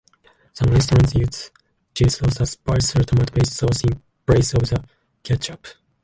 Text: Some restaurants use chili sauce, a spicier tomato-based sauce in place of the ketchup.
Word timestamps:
Some 0.53 0.71
restaurants 0.73 1.13
use 1.13 1.51
chili 1.93 2.09
sauce, 2.09 2.39
a 2.39 2.47
spicier 2.47 3.03
tomato-based 3.03 3.53
sauce 3.53 3.83
in 3.83 4.01
place 4.25 4.51
of 4.55 4.61
the 4.61 4.83
ketchup. 5.21 5.67